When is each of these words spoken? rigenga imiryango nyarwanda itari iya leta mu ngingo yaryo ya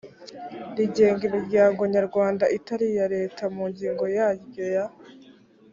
rigenga 0.77 1.21
imiryango 1.29 1.81
nyarwanda 1.95 2.43
itari 2.57 2.85
iya 2.93 3.05
leta 3.15 3.43
mu 3.55 3.63
ngingo 3.71 4.03
yaryo 4.17 4.65
ya 4.75 4.85